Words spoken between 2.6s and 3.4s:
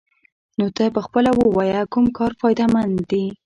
مند دې؟